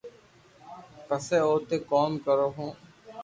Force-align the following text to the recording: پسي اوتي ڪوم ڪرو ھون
پسي 1.07 1.37
اوتي 1.49 1.77
ڪوم 1.91 2.11
ڪرو 2.25 2.47
ھون 2.55 2.69